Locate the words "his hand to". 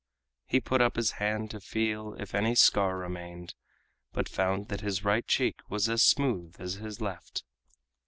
0.95-1.59